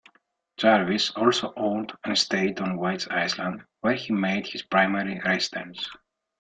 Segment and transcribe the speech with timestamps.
[0.57, 5.87] Jarvis also owned an estate on Whites Island, where he made his primary residence.